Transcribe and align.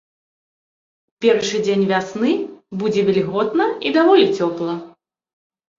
У 1.11 1.21
першы 1.25 1.57
дзень 1.67 1.85
вясны 1.93 2.31
будзе 2.83 3.01
вільготна 3.11 3.65
і 3.79 3.89
даволі 4.01 4.25
цёпла. 4.37 4.73